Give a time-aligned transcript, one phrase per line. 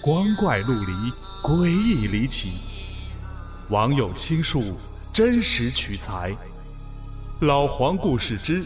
[0.00, 0.92] 光怪陆离，
[1.42, 2.62] 诡异离奇。
[3.68, 4.78] 网友倾述，
[5.12, 6.34] 真实取材。
[7.40, 8.64] 老黄故事之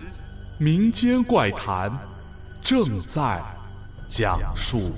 [0.61, 1.91] 民间怪谈
[2.63, 3.43] 正在
[4.07, 4.93] 讲述。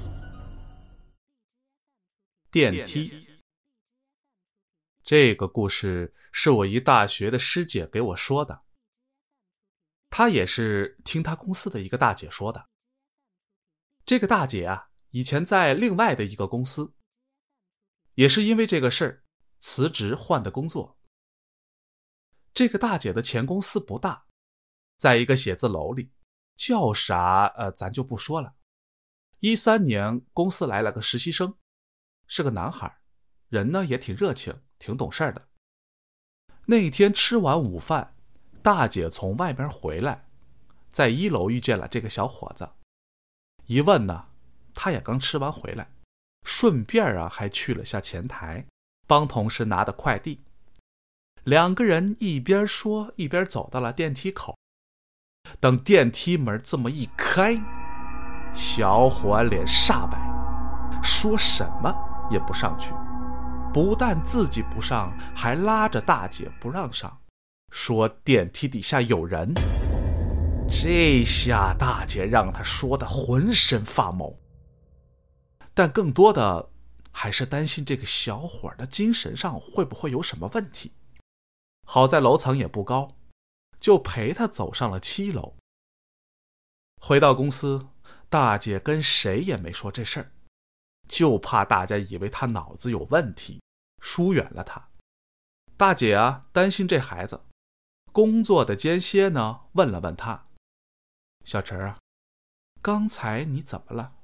[2.51, 3.13] 电梯。
[5.05, 8.63] 这个故事是我一大学的师姐给我说的。
[10.11, 12.69] 她也是听她公司的一个大姐说的。
[14.05, 14.89] 这个大姐啊。
[15.15, 16.93] 以前在另外的一个公司，
[18.15, 19.25] 也是因为这个事儿
[19.61, 20.99] 辞职换的工作。
[22.53, 24.27] 这个大姐的前公司不大，
[24.99, 26.11] 在一个写字楼里，
[26.57, 28.57] 叫啥呃咱就不说了。
[29.39, 31.57] 一三年公司来了个实习生，
[32.27, 32.99] 是个男孩，
[33.51, 35.49] 人呢也挺热情，挺懂事儿的。
[36.67, 38.17] 那一天吃完午饭，
[38.65, 40.29] 大姐从外边回来，
[40.91, 42.69] 在一楼遇见了这个小伙子，
[43.67, 44.34] 一问呢。
[44.75, 45.89] 他也刚吃完回来，
[46.45, 48.65] 顺便啊还去了下前台，
[49.07, 50.41] 帮同事拿的快递。
[51.45, 54.57] 两个人一边说一边走到了电梯口。
[55.61, 57.55] 等电梯门这么一开，
[58.55, 60.19] 小伙脸煞白，
[61.03, 61.95] 说什么
[62.31, 62.95] 也不上去。
[63.73, 67.15] 不但自己不上，还拉着大姐不让上，
[67.71, 69.53] 说电梯底下有人。
[70.71, 74.33] 这下大姐让他说的浑身发毛。
[75.75, 76.71] 但更多的
[77.11, 80.93] 还是担心这个小伙的精神上会不会有什么问题。
[81.87, 83.17] 好在楼层也不高，
[83.79, 85.57] 就陪他走上了七楼。
[87.01, 87.89] 回到公司，
[88.31, 90.33] 大姐跟谁也没说这事儿，
[91.07, 93.61] 就怕大家以为他脑子有问题，
[94.01, 94.89] 疏远了他。
[95.77, 97.43] 大姐啊，担心这孩子，
[98.13, 100.47] 工作的间歇呢，问了问他
[101.45, 101.99] ：“小陈啊，
[102.81, 104.15] 刚才你怎么了？”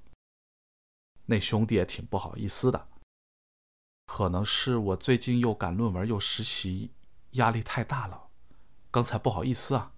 [1.31, 2.89] 那兄弟也挺不好意思的，
[4.07, 6.91] 可能是我最近又赶论文又实习，
[7.35, 8.31] 压力太大了，
[8.91, 9.93] 刚才不好意思啊。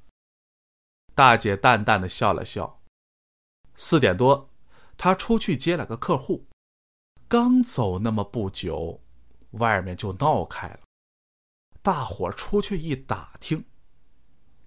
[1.14, 2.82] 大姐淡淡的笑了笑。
[3.76, 4.50] 四点多，
[4.98, 6.44] 他出去接了个客户，
[7.28, 9.00] 刚走那么不久，
[9.52, 10.80] 外面就闹开了。
[11.80, 13.64] 大伙出去一打听，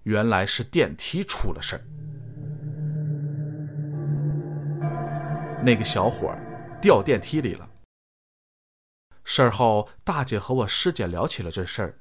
[0.02, 1.82] 原来是电梯出了事儿。
[5.64, 6.42] 那个小伙儿。
[6.86, 7.68] 掉电梯里了。
[9.24, 11.98] 事后，大姐和我师姐聊起了这事儿。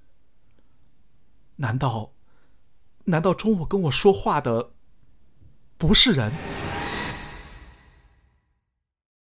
[1.56, 2.13] 难道，
[3.06, 4.74] 难道中午跟我说话的
[5.75, 6.31] 不是人？